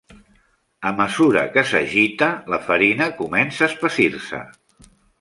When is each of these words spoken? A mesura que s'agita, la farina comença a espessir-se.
A 0.89 0.93
mesura 1.01 1.43
que 1.57 1.65
s'agita, 1.73 2.31
la 2.55 2.61
farina 2.71 3.11
comença 3.23 3.67
a 3.67 3.71
espessir-se. 3.75 4.43